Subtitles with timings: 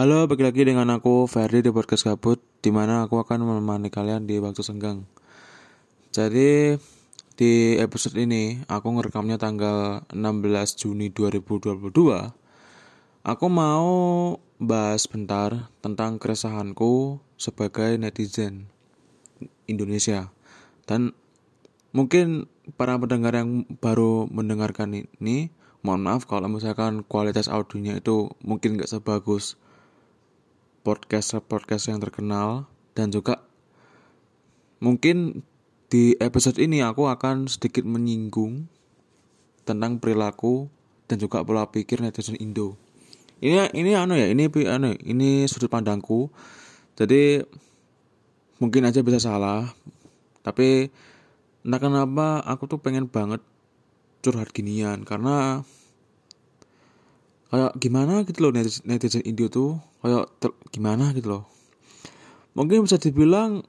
[0.00, 4.24] Halo, balik lagi dengan aku Ferdi di podcast Gabut Di mana aku akan menemani kalian
[4.24, 5.04] di waktu senggang.
[6.08, 6.72] Jadi
[7.36, 11.92] di episode ini aku ngerekamnya tanggal 16 Juni 2022
[13.28, 13.88] Aku mau
[14.56, 18.72] bahas bentar tentang keresahanku sebagai netizen
[19.68, 20.32] Indonesia.
[20.88, 21.12] Dan
[21.92, 22.48] mungkin
[22.80, 25.52] para pendengar yang baru mendengarkan ini
[25.84, 29.60] mohon maaf kalau misalkan kualitas audionya itu mungkin gak sebagus
[30.80, 32.64] podcast podcast yang terkenal
[32.96, 33.44] dan juga
[34.80, 35.44] mungkin
[35.92, 38.70] di episode ini aku akan sedikit menyinggung
[39.66, 40.70] tentang perilaku
[41.10, 42.78] dan juga pola pikir netizen Indo.
[43.42, 46.30] Ini ini anu ya, ini anu ini sudut pandangku.
[46.94, 47.42] Jadi
[48.62, 49.72] mungkin aja bisa salah,
[50.44, 50.92] tapi
[51.66, 53.40] entah kenapa aku tuh pengen banget
[54.20, 55.64] curhat ginian karena
[57.50, 59.76] kayak gimana gitu loh netizen, netizen Indo tuh.
[60.00, 61.44] Kayak ter, gimana gitu loh.
[62.54, 63.62] Mungkin bisa dibilang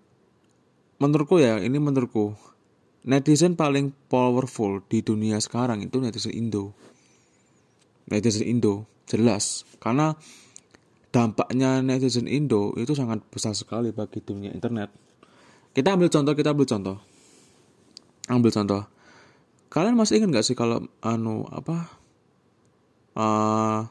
[1.02, 2.38] menurutku ya ini menurutku
[3.06, 6.78] netizen paling powerful di dunia sekarang itu netizen Indo.
[8.08, 9.66] Netizen Indo jelas.
[9.82, 10.14] Karena
[11.12, 14.94] dampaknya netizen Indo itu sangat besar sekali bagi dunia internet.
[15.72, 16.98] Kita ambil contoh kita ambil contoh.
[18.30, 18.84] Ambil contoh.
[19.72, 22.01] Kalian masih ingat gak sih kalau anu apa
[23.17, 23.88] uh,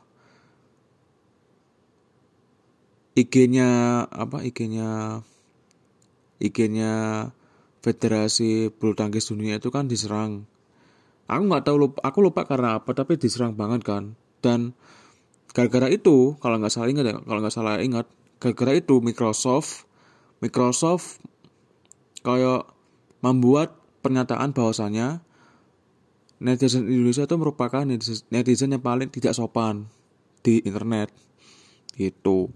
[3.18, 3.68] IG-nya
[4.08, 5.20] apa IG-nya
[6.40, 6.92] IG-nya
[7.80, 10.44] Federasi Bulu Tangkis Dunia itu kan diserang.
[11.30, 14.16] Aku nggak tahu lupa, aku lupa karena apa tapi diserang banget kan.
[14.44, 14.76] Dan
[15.52, 18.06] gara-gara itu kalau nggak salah ingat ya, kalau nggak salah ingat,
[18.40, 19.88] gara-gara itu Microsoft
[20.40, 21.20] Microsoft
[22.24, 22.68] kayak
[23.20, 25.20] membuat pernyataan bahwasanya
[26.40, 27.84] netizen Indonesia itu merupakan
[28.32, 29.86] netizen yang paling tidak sopan
[30.40, 31.12] di internet.
[31.94, 32.48] Gitu.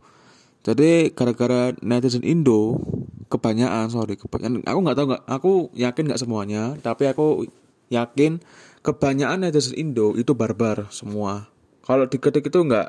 [0.64, 2.80] Jadi gara-gara netizen Indo
[3.28, 7.48] kebanyakan sorry kebanyakan aku nggak tahu nggak aku yakin nggak semuanya tapi aku
[7.92, 8.40] yakin
[8.80, 11.52] kebanyakan netizen Indo itu barbar semua.
[11.84, 12.88] Kalau diketik itu nggak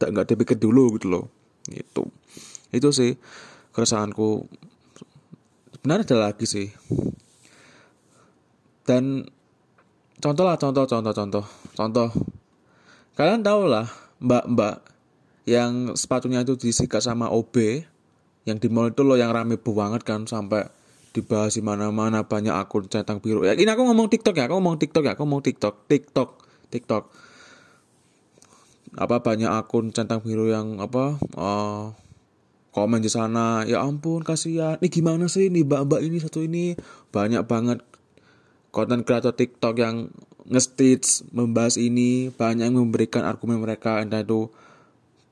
[0.00, 1.24] nggak dipikir dulu gitu loh.
[1.68, 2.08] Itu
[2.72, 3.20] itu sih
[3.76, 4.48] keresahanku.
[5.76, 6.72] Sebenarnya ada lagi sih.
[8.88, 9.28] Dan
[10.24, 11.44] contoh lah contoh contoh contoh
[11.76, 12.08] contoh.
[13.12, 13.84] Kalian tahu lah
[14.24, 14.76] mbak mbak
[15.44, 17.84] yang sepatunya itu disikat sama OB
[18.48, 20.64] yang di mall itu loh yang rame banget kan sampai
[21.12, 23.44] dibahas di mana-mana banyak akun centang biru.
[23.44, 26.28] Ya ini aku ngomong TikTok ya aku ngomong TikTok ya aku ngomong TikTok TikTok
[26.72, 27.04] TikTok.
[28.96, 31.92] Apa banyak akun centang biru yang apa uh,
[32.74, 34.80] komen di sana ya ampun kasihan.
[34.82, 36.74] Ini gimana sih nih mbak-mbak ini satu ini?
[37.14, 37.78] Banyak banget
[38.74, 40.10] konten kreator TikTok yang
[40.44, 40.66] nge
[41.32, 44.52] membahas ini banyak yang memberikan argumen mereka entah itu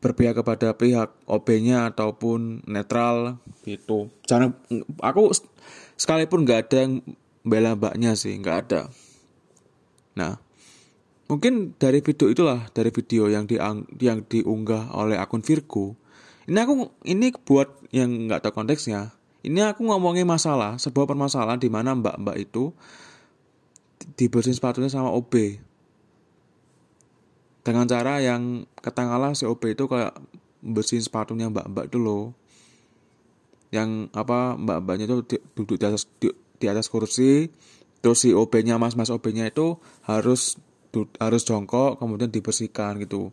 [0.03, 4.11] berpihak kepada pihak OB-nya ataupun netral gitu.
[4.27, 4.57] Jangan
[4.99, 5.31] aku
[5.95, 6.93] sekalipun nggak ada yang
[7.47, 8.91] bela mbaknya sih nggak ada.
[10.19, 10.41] Nah
[11.31, 13.61] mungkin dari video itulah dari video yang di
[14.03, 15.95] yang diunggah oleh akun Virgo.
[16.51, 19.15] Ini aku ini buat yang nggak tahu konteksnya.
[19.47, 22.75] Ini aku ngomongin masalah sebuah permasalahan di mana mbak-mbak itu
[24.19, 25.63] dibersihin sepatunya sama OB
[27.63, 30.19] dengan cara yang katakanlah si OB itu kayak
[30.63, 32.35] bersihin sepatunya mbak-mbak itu loh.
[33.71, 35.17] Yang apa mbak-mbaknya itu
[35.55, 37.49] duduk di atas di, di atas kursi
[38.03, 40.59] terus si OB-nya mas-mas OB-nya itu harus
[41.23, 43.31] harus jongkok kemudian dibersihkan gitu.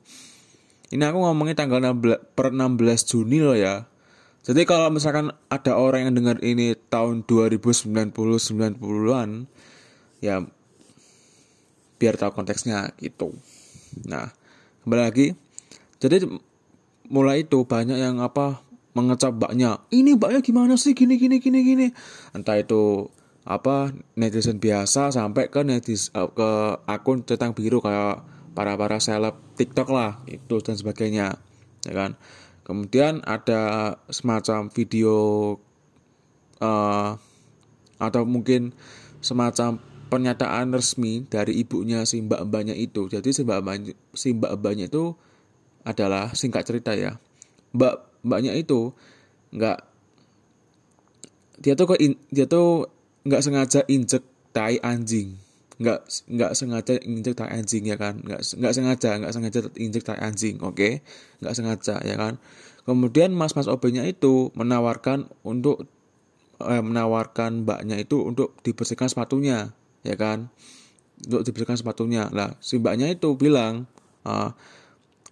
[0.90, 3.90] Ini aku ngomongin tanggal 16, per 16 Juni loh ya.
[4.46, 9.29] Jadi kalau misalkan ada orang yang dengar ini tahun 2090 90-an
[10.24, 10.41] ya
[12.00, 13.36] biar tahu konteksnya gitu.
[14.08, 14.32] Nah
[14.88, 15.28] kembali lagi.
[16.00, 16.24] Jadi
[17.12, 18.64] mulai itu banyak yang apa
[18.96, 20.96] mengecap baknya ini baknya gimana sih?
[20.96, 21.88] Gini gini gini gini.
[22.32, 23.12] Entah itu
[23.44, 26.50] apa netizen biasa sampai ke netizen uh, ke
[26.88, 28.23] akun centang biru kayak
[28.56, 31.35] para para seleb TikTok lah itu dan sebagainya
[31.84, 32.16] ya kan.
[32.64, 35.18] Kemudian ada semacam video
[36.62, 37.18] uh,
[38.00, 38.72] atau mungkin
[39.20, 43.06] semacam pernyataan resmi dari ibunya si mbak-mbaknya itu.
[43.08, 45.14] Jadi si mbak-mbaknya si mbak-mbaknya itu
[45.85, 47.22] adalah singkat cerita ya.
[47.78, 48.91] Mbak-mbaknya itu
[49.53, 49.78] nggak
[51.59, 52.00] dia tuh kok
[52.32, 52.88] dia tuh
[53.28, 54.23] nggak sengaja injek
[54.56, 55.35] tai anjing
[55.79, 60.20] nggak nggak sengaja injek tai anjing ya kan nggak nggak sengaja nggak sengaja injek tai
[60.20, 60.94] anjing oke okay?
[61.40, 62.35] nggak sengaja ya kan
[62.84, 65.88] kemudian mas mas obenya itu menawarkan untuk
[66.64, 69.72] eh, menawarkan mbaknya itu untuk dibersihkan sepatunya
[70.03, 70.51] ya kan?
[71.25, 72.31] Untuk diberikan sepatunya.
[72.31, 73.87] Lah si mbaknya itu bilang
[74.23, 74.55] uh,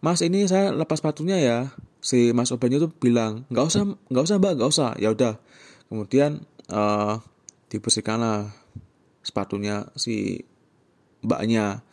[0.03, 1.59] mas ini saya lepas sepatunya ya.
[1.97, 4.91] Si Mas Obennya tuh bilang nggak usah nggak usah mbak nggak usah.
[5.01, 5.35] Ya udah.
[5.91, 7.19] Kemudian uh,
[7.67, 8.53] dibersihkanlah
[9.25, 10.45] sepatunya si
[11.25, 11.83] mbaknya.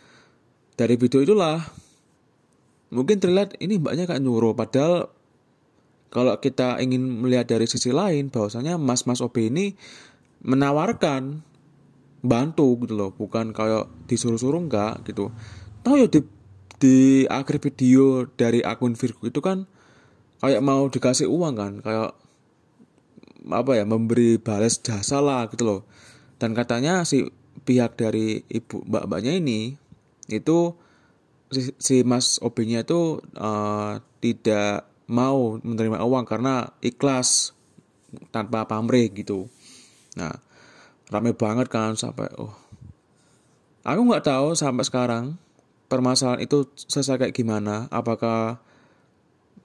[0.74, 1.62] Dari video itulah
[2.94, 4.54] mungkin terlihat ini mbaknya kayak nyuruh.
[4.54, 5.10] Padahal
[6.14, 9.74] kalau kita ingin melihat dari sisi lain bahwasanya mas-mas OB ini
[10.46, 11.42] menawarkan
[12.24, 15.28] bantu gitu loh bukan kayak disuruh-suruh enggak gitu
[15.84, 16.20] tahu ya di
[16.80, 16.96] di
[17.28, 19.68] akhir video dari akun Virgo itu kan
[20.40, 22.16] kayak mau dikasih uang kan kayak
[23.44, 25.80] apa ya memberi balas jasa lah gitu loh
[26.40, 27.28] dan katanya si
[27.68, 29.76] pihak dari ibu mbak-mbaknya ini
[30.32, 30.72] itu
[31.52, 37.52] si, si Mas OB-nya itu uh, tidak mau menerima uang karena ikhlas
[38.32, 39.50] tanpa pamrih gitu.
[40.16, 40.40] Nah,
[41.12, 42.54] rame banget kan sampai oh.
[43.84, 45.24] Aku nggak tahu sampai sekarang
[45.92, 47.84] permasalahan itu selesai kayak gimana.
[47.92, 48.64] Apakah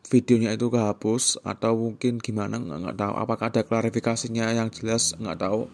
[0.09, 3.13] videonya itu kehapus atau mungkin gimana nggak nggak tahu.
[3.15, 5.71] Apakah ada klarifikasinya yang jelas nggak tahu.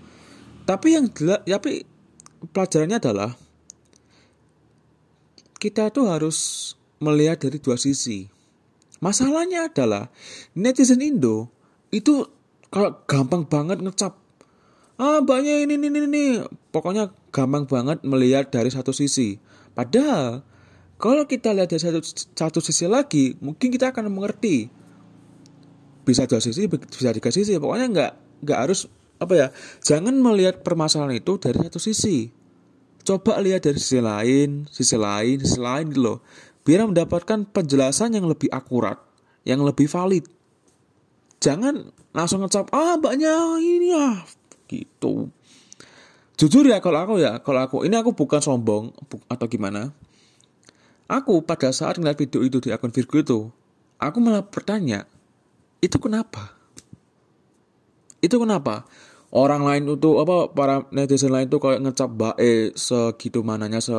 [0.65, 1.85] Tapi yang jelas, tapi
[2.53, 3.31] pelajarannya adalah
[5.57, 6.37] kita tuh harus
[7.01, 8.27] melihat dari dua sisi.
[9.01, 10.09] Masalahnya adalah
[10.53, 11.49] netizen Indo
[11.89, 12.25] itu
[12.69, 14.24] kalau gampang banget ngecap.
[14.95, 16.25] Ah, banyak ini, ini, ini, ini.
[16.71, 19.35] Pokoknya gampang banget melihat dari satu sisi.
[19.75, 20.43] Padahal,
[20.95, 21.99] kalau kita lihat dari satu,
[22.31, 24.71] satu sisi lagi, mungkin kita akan mengerti.
[26.07, 27.59] Bisa dua sisi, bisa tiga sisi.
[27.59, 28.11] Pokoknya nggak
[28.47, 28.87] nggak harus
[29.19, 29.47] apa ya.
[29.83, 32.31] Jangan melihat permasalahan itu dari satu sisi.
[33.03, 36.19] Coba lihat dari sisi lain, sisi lain, sisi lain gitu loh
[36.65, 38.97] biar mendapatkan penjelasan yang lebih akurat,
[39.45, 40.25] yang lebih valid.
[41.37, 44.25] Jangan langsung ngecap, ah banyak ini ya,
[44.67, 45.29] gitu.
[46.35, 48.91] Jujur ya kalau aku ya, kalau aku, ini aku bukan sombong
[49.31, 49.95] atau gimana.
[51.07, 53.39] Aku pada saat ngeliat video itu di akun Virgo itu,
[54.01, 55.05] aku malah bertanya,
[55.79, 56.57] itu kenapa?
[58.19, 58.89] Itu kenapa?
[59.29, 63.93] Orang lain itu apa para netizen lain tuh kayak ngecap bae segitu mananya se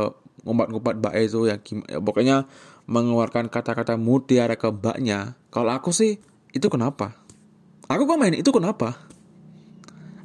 [0.46, 1.58] ngumpat-ngumpat mbak itu ya,
[1.90, 2.46] ya pokoknya
[2.86, 6.22] mengeluarkan kata-kata mutiara ke mbaknya kalau aku sih
[6.54, 7.18] itu kenapa
[7.90, 8.94] aku komen itu kenapa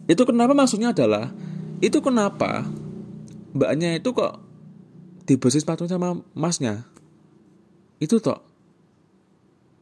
[0.10, 1.30] itu kenapa maksudnya adalah
[1.82, 2.66] itu kenapa
[3.52, 4.40] mbaknya itu kok
[5.26, 6.86] dibesi sepatu sama masnya?
[8.02, 8.42] Itu toh.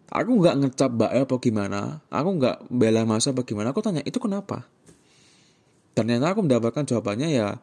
[0.10, 4.18] Aku nggak ngecap mbak apa gimana aku nggak bela masa apa gimana aku tanya itu
[4.18, 4.66] kenapa?
[5.94, 7.62] Ternyata aku mendapatkan jawabannya ya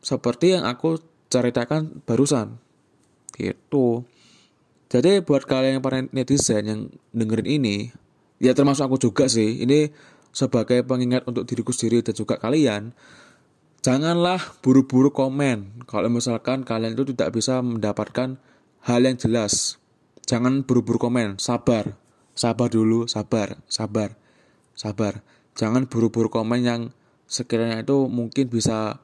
[0.00, 0.98] seperti yang aku
[1.28, 2.56] ceritakan barusan.
[3.36, 4.04] Gitu.
[4.92, 6.80] Jadi buat kalian yang para netizen yang
[7.16, 7.76] dengerin ini
[8.42, 9.88] ya termasuk aku juga sih ini
[10.32, 12.96] sebagai pengingat untuk diriku sendiri dan juga kalian
[13.84, 18.40] janganlah buru-buru komen kalau misalkan kalian itu tidak bisa mendapatkan
[18.82, 19.78] hal yang jelas.
[20.24, 22.00] Jangan buru-buru komen sabar.
[22.32, 24.16] Sabar dulu sabar sabar
[24.72, 25.20] sabar.
[25.52, 26.80] Jangan buru-buru komen yang
[27.28, 29.00] sekiranya itu mungkin bisa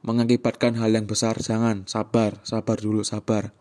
[0.00, 3.52] mengakibatkan hal yang besar, jangan sabar, sabar dulu, sabar.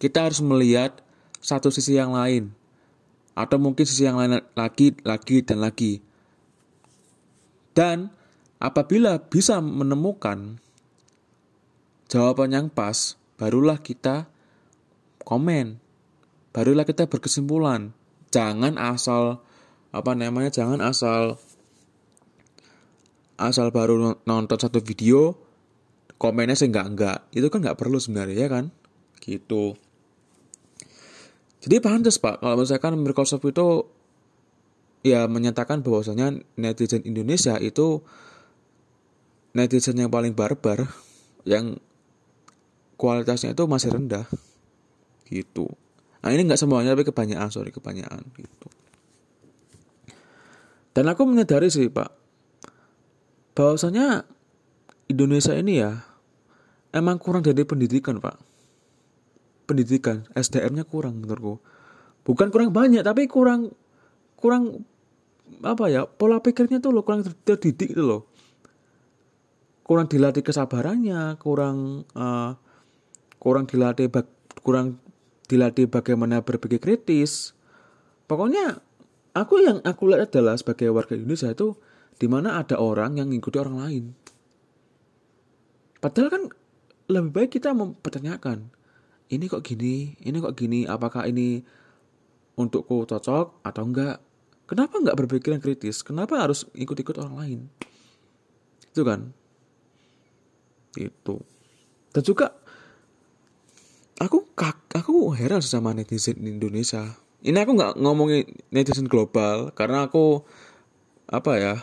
[0.00, 1.04] Kita harus melihat
[1.44, 2.56] satu sisi yang lain,
[3.38, 6.02] atau mungkin sisi yang lain lagi, lagi, dan lagi.
[7.70, 8.10] Dan
[8.58, 10.58] apabila bisa menemukan
[12.10, 14.26] jawaban yang pas, barulah kita
[15.22, 15.78] komen,
[16.50, 17.94] barulah kita berkesimpulan.
[18.34, 19.38] Jangan asal
[19.94, 21.38] apa namanya, jangan asal
[23.38, 25.38] asal baru nonton satu video
[26.18, 28.74] komennya sih enggak enggak itu kan nggak perlu sebenarnya ya kan
[29.22, 29.78] gitu
[31.58, 32.38] jadi pantas pak.
[32.38, 33.86] Kalau misalkan Microsoft itu
[35.02, 38.02] ya menyatakan bahwasanya netizen Indonesia itu
[39.54, 40.86] netizen yang paling barbar
[41.42, 41.78] yang
[42.94, 44.26] kualitasnya itu masih rendah.
[45.26, 45.66] Gitu.
[46.22, 48.22] Nah ini nggak semuanya tapi kebanyakan sorry kebanyakan.
[48.38, 48.68] Gitu.
[50.94, 52.10] Dan aku menyadari sih pak
[53.58, 54.22] bahwasanya
[55.10, 56.06] Indonesia ini ya
[56.94, 58.47] emang kurang dari pendidikan pak
[59.68, 61.60] pendidikan SDM-nya kurang menurutku.
[62.24, 63.76] Bukan kurang banyak tapi kurang
[64.40, 64.88] kurang
[65.60, 68.24] apa ya pola pikirnya tuh loh kurang terdidik itu loh.
[69.84, 72.56] Kurang dilatih kesabarannya kurang uh,
[73.36, 74.08] kurang dilatih
[74.64, 74.96] kurang
[75.48, 77.52] dilatih bagaimana berpikir kritis.
[78.28, 78.80] Pokoknya
[79.36, 81.76] aku yang aku lihat adalah sebagai warga Indonesia itu
[82.20, 84.04] di mana ada orang yang ngikuti orang lain.
[85.98, 86.42] Padahal kan
[87.08, 88.77] lebih baik kita mempertanyakan
[89.28, 91.60] ini kok gini, ini kok gini, apakah ini
[92.56, 94.18] untukku cocok atau enggak?
[94.68, 96.00] Kenapa enggak berpikiran kritis?
[96.04, 97.60] Kenapa harus ikut-ikut orang lain?
[98.92, 99.32] Itu kan?
[100.96, 101.40] Itu.
[102.12, 102.56] Dan juga
[104.18, 104.48] aku
[104.96, 107.04] aku heran sama netizen di Indonesia.
[107.38, 110.42] ini aku nggak ngomongin netizen global karena aku
[111.30, 111.74] apa ya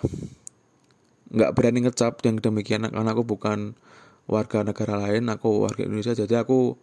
[1.32, 3.80] nggak berani ngecap yang demikian karena aku bukan
[4.28, 6.76] warga negara lain aku warga Indonesia jadi aku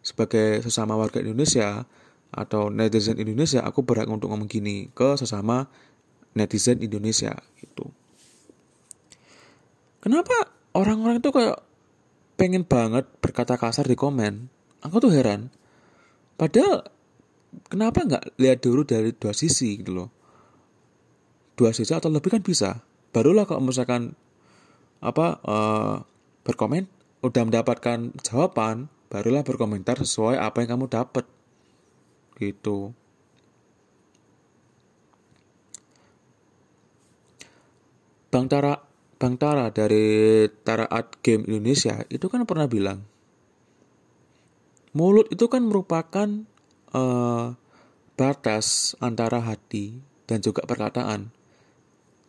[0.00, 1.84] sebagai sesama warga Indonesia
[2.30, 5.66] atau netizen Indonesia aku berhak untuk ngomong gini ke sesama
[6.32, 7.90] netizen Indonesia gitu.
[10.00, 11.60] Kenapa orang-orang itu kayak
[12.40, 14.48] pengen banget berkata kasar di komen?
[14.80, 15.52] Aku tuh heran.
[16.40, 16.88] Padahal
[17.68, 20.08] kenapa nggak lihat dulu dari dua sisi gitu loh.
[21.58, 22.80] Dua sisi atau lebih kan bisa.
[23.12, 24.16] Barulah kalau misalkan
[25.04, 25.96] apa uh,
[26.46, 26.88] berkomen
[27.20, 31.26] udah mendapatkan jawaban barulah berkomentar sesuai apa yang kamu dapat
[32.38, 32.94] gitu.
[38.30, 38.78] Bang Tara
[39.18, 43.02] Bang Tara dari Tara Art Game Indonesia itu kan pernah bilang
[44.94, 46.46] mulut itu kan merupakan
[46.94, 47.52] uh,
[48.14, 49.98] batas antara hati
[50.30, 51.30] dan juga perkataan.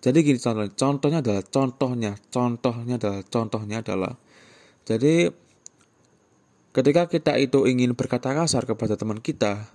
[0.01, 4.13] Jadi gini contohnya, contohnya adalah contohnya, contohnya adalah contohnya adalah
[4.81, 5.29] jadi
[6.71, 9.67] ketika kita itu ingin berkata kasar kepada teman kita,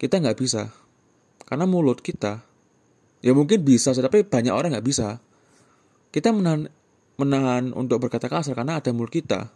[0.00, 0.72] kita nggak bisa.
[1.46, 2.42] Karena mulut kita
[3.22, 5.20] ya mungkin bisa tapi banyak orang nggak bisa.
[6.10, 6.68] Kita menahan
[7.16, 9.52] menahan untuk berkata kasar karena ada mulut kita.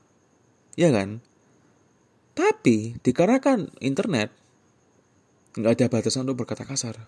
[0.76, 1.24] Ya kan?
[2.36, 4.32] Tapi dikarenakan internet
[5.58, 7.00] nggak ada batasan untuk berkata kasar.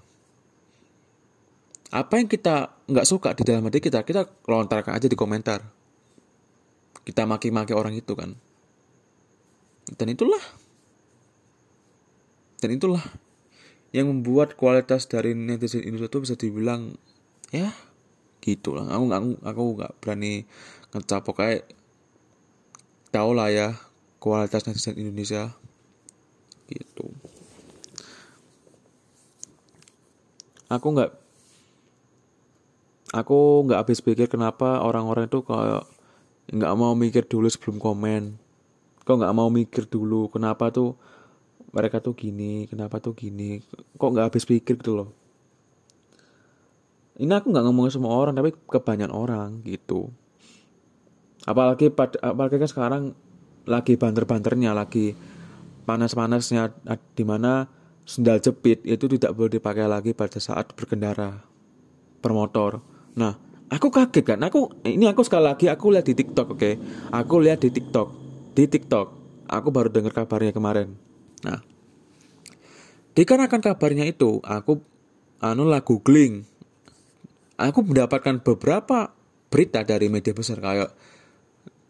[1.93, 5.61] Apa yang kita nggak suka di dalam hati kita kita lontarkan aja di komentar.
[7.03, 8.33] Kita maki-maki orang itu kan
[9.97, 10.43] dan itulah.
[12.63, 13.03] Dan itulah
[13.93, 16.97] yang membuat kualitas dari netizen Indonesia itu bisa dibilang
[17.53, 17.69] ya
[18.41, 20.49] gitulah aku nggak aku nggak berani
[20.97, 21.61] ngecap pokoknya
[23.13, 23.69] tau lah ya
[24.23, 25.53] kualitas netizen Indonesia.
[26.71, 27.07] Gitu.
[30.73, 31.13] Aku nggak
[33.13, 35.85] aku nggak habis pikir kenapa orang-orang itu kayak
[36.49, 38.42] nggak mau mikir dulu sebelum komen
[39.03, 40.95] kok nggak mau mikir dulu kenapa tuh
[41.75, 43.63] mereka tuh gini kenapa tuh gini
[43.99, 45.11] kok nggak habis pikir gitu loh
[47.19, 50.09] ini aku nggak ngomongin semua orang tapi kebanyakan orang gitu
[51.45, 53.03] apalagi pada apalagi kan sekarang
[53.67, 55.15] lagi banter-banternya lagi
[55.83, 56.71] panas-panasnya
[57.15, 57.67] di mana
[58.07, 61.43] sendal jepit itu tidak boleh dipakai lagi pada saat berkendara
[62.23, 63.37] bermotor Nah,
[63.69, 64.39] aku kaget kan.
[64.41, 66.59] Aku ini aku sekali lagi aku lihat di TikTok, oke.
[66.61, 66.75] Okay?
[67.13, 68.22] Aku lihat di TikTok.
[68.53, 69.21] Di TikTok.
[69.49, 70.97] Aku baru dengar kabarnya kemarin.
[71.45, 71.61] Nah,
[73.13, 74.81] dikarenakan kabarnya itu, aku
[75.45, 76.49] anu lah googling.
[77.61, 79.13] Aku mendapatkan beberapa
[79.53, 80.91] berita dari media besar kayak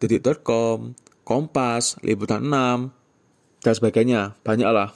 [0.02, 2.90] detik.com, Kompas, Liputan 6,
[3.62, 4.34] dan sebagainya.
[4.42, 4.90] Banyak lah.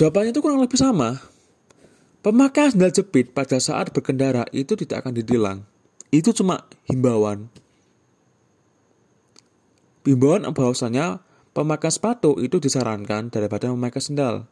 [0.00, 1.20] Jawabannya itu kurang lebih sama.
[2.24, 5.68] Pemakaian sandal jepit pada saat berkendara itu tidak akan ditilang.
[6.08, 7.52] Itu cuma himbauan.
[10.06, 11.20] Himbauan bahwasanya
[11.52, 14.48] pemakaian sepatu itu disarankan daripada memakai sendal.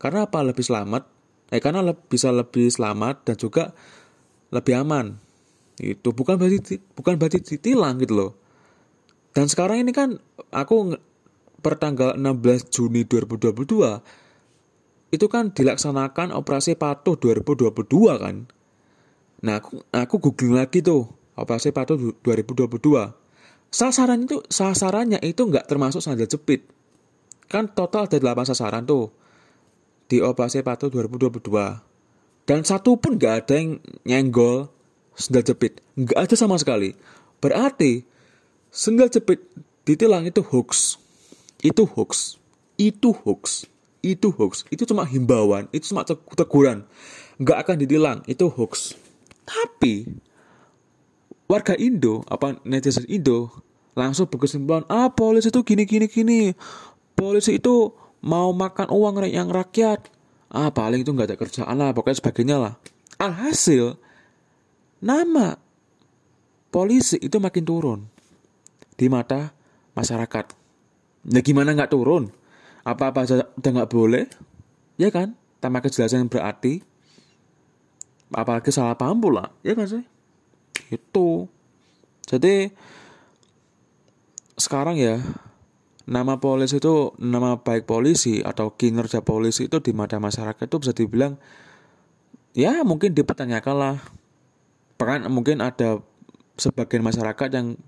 [0.00, 0.42] Karena apa?
[0.42, 1.06] Lebih selamat.
[1.50, 3.74] Eh, karena le bisa lebih selamat dan juga
[4.54, 5.18] lebih aman.
[5.78, 8.32] Itu bukan berarti bukan berarti ditilang gitu loh.
[9.30, 10.18] Dan sekarang ini kan
[10.50, 10.98] aku
[11.62, 14.02] pertanggal 16 Juni 2022
[15.10, 17.74] itu kan dilaksanakan operasi patuh 2022
[18.18, 18.46] kan.
[19.40, 23.19] Nah, aku, aku googling lagi tuh operasi patuh 2022.
[23.70, 26.66] Sasaran itu sasarannya itu nggak termasuk sandal jepit.
[27.46, 29.14] Kan total ada 8 sasaran tuh
[30.10, 31.38] di operasi patuh 2022.
[32.46, 34.66] Dan satu pun nggak ada yang nyenggol
[35.14, 35.78] sandal jepit.
[35.94, 36.98] Nggak ada sama sekali.
[37.38, 38.02] Berarti
[38.74, 39.38] sandal jepit
[39.86, 40.98] ditilang itu hoax.
[41.62, 42.42] Itu hoax.
[42.74, 46.84] Itu hoax itu hoax itu cuma himbauan itu cuma teguran
[47.40, 48.96] nggak akan ditilang itu hoax
[49.44, 50.08] tapi
[51.50, 53.50] warga Indo apa netizen Indo
[53.98, 56.40] langsung berkesimpulan ah polisi itu gini gini gini.
[57.18, 57.90] Polisi itu
[58.22, 60.06] mau makan uang yang rakyat.
[60.46, 62.74] Ah paling itu nggak ada kerjaan lah pokoknya sebagainya lah.
[63.18, 63.98] Alhasil
[65.02, 65.58] nama
[66.70, 68.00] polisi itu makin turun
[68.94, 69.50] di mata
[69.98, 70.54] masyarakat.
[71.34, 72.30] Nah gimana nggak turun?
[72.80, 74.24] apa-apa aja udah nggak boleh?
[74.96, 75.36] Ya kan?
[75.60, 76.80] Tanpa kejelasan yang berarti
[78.32, 79.52] apalagi salah paham pula.
[79.60, 80.04] Ya kan sih
[80.88, 81.48] itu
[82.24, 82.72] jadi
[84.56, 85.20] sekarang ya
[86.10, 90.92] nama polisi itu nama baik polisi atau kinerja polisi itu di mata masyarakat itu bisa
[90.92, 91.38] dibilang
[92.56, 93.96] ya mungkin dipertanyakan lah.
[94.98, 96.02] Bahkan mungkin ada
[96.60, 97.78] sebagian masyarakat yang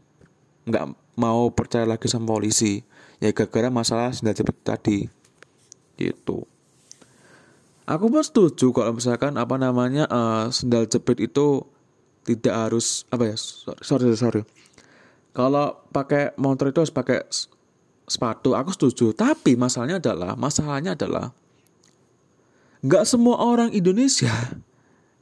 [0.65, 0.85] nggak
[1.19, 2.87] mau percaya lagi sama polisi.
[3.23, 5.07] Ya gara-gara masalah senjata tadi.
[5.99, 6.47] Gitu.
[7.87, 11.67] Aku pun setuju kalau misalkan apa namanya uh, sendal jepit itu
[12.23, 14.43] tidak harus apa ya sorry sorry, sorry.
[15.35, 17.27] kalau pakai motor itu harus pakai
[18.13, 19.17] sepatu aku setuju.
[19.17, 21.33] Tapi masalahnya adalah masalahnya adalah
[22.83, 24.33] nggak semua orang Indonesia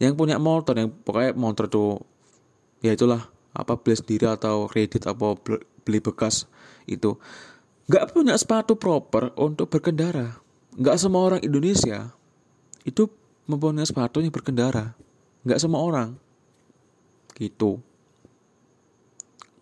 [0.03, 1.85] yang punya motor yang pokoknya motor itu
[2.81, 5.37] ya itulah apa beli sendiri atau kredit atau
[5.85, 6.51] beli bekas
[6.91, 7.15] itu.
[7.87, 10.39] Nggak punya sepatu proper untuk berkendara.
[10.79, 12.15] Nggak semua orang Indonesia
[12.87, 13.11] itu
[13.51, 14.95] mempunyai sepatu yang berkendara.
[15.47, 16.17] Nggak semua orang
[17.41, 17.81] gitu.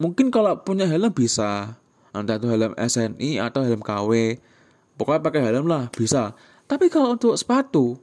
[0.03, 1.79] Mungkin kalau punya helm bisa.
[2.11, 4.43] Entah itu helm SNI atau helm KW
[4.99, 6.35] pokoknya pakai helm lah bisa.
[6.67, 7.97] Tapi kalau untuk sepatu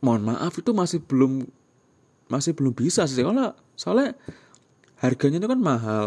[0.00, 1.44] mohon maaf itu masih belum
[2.32, 3.20] masih belum bisa sih.
[3.20, 4.16] Soalnya soalnya
[4.96, 6.06] harganya itu kan mahal.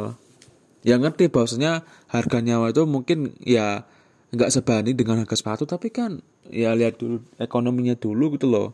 [0.83, 3.85] Yang ngerti bahwasanya harga nyawa itu mungkin ya
[4.33, 5.69] nggak sebanding dengan harga sepatu.
[5.69, 8.73] Tapi kan ya lihat dulu ekonominya dulu gitu loh.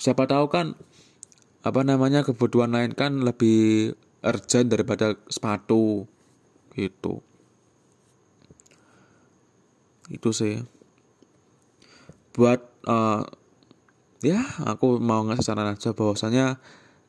[0.00, 0.74] Siapa tahu kan
[1.64, 6.04] apa namanya kebutuhan lain kan lebih urgent daripada sepatu
[6.76, 7.24] gitu.
[10.12, 10.60] Itu sih.
[12.36, 13.24] Buat uh,
[14.20, 16.60] ya aku mau ngasih saran aja bahwasanya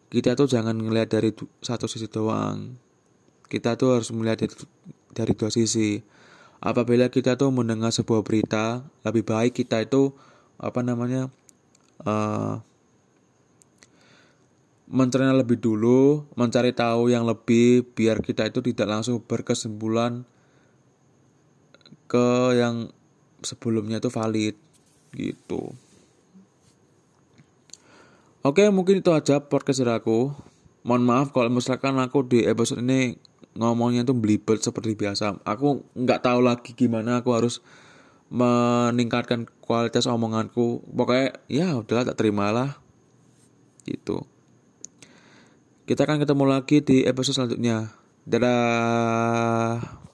[0.07, 2.79] kita tuh jangan ngelihat dari satu sisi doang.
[3.51, 4.55] Kita tuh harus melihat dari,
[5.11, 5.99] dari dua sisi.
[6.63, 10.15] Apabila kita tuh mendengar sebuah berita lebih baik kita itu
[10.55, 11.27] apa namanya
[12.07, 12.63] uh,
[14.85, 20.25] mencari lebih dulu mencari tahu yang lebih biar kita itu tidak langsung berkesimpulan
[22.05, 22.93] ke yang
[23.41, 24.55] sebelumnya itu valid
[25.17, 25.73] gitu
[28.45, 30.29] Oke, mungkin itu aja podcast dari aku.
[30.85, 33.17] Mohon maaf kalau misalkan aku di episode ini
[33.57, 35.41] ngomongnya tuh belibet seperti biasa.
[35.41, 37.65] Aku nggak tahu lagi gimana aku harus
[38.29, 40.85] meningkatkan kualitas omonganku.
[40.85, 42.77] Pokoknya ya udahlah tak terimalah.
[43.81, 44.34] Gitu.
[45.85, 47.93] Kita akan ketemu lagi di episode selanjutnya.
[48.25, 50.04] Dadah.